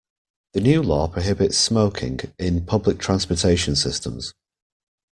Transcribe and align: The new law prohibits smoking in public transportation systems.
The 0.53 0.61
new 0.61 0.81
law 0.81 1.07
prohibits 1.07 1.59
smoking 1.59 2.21
in 2.39 2.65
public 2.65 2.97
transportation 2.97 3.75
systems. 3.75 4.33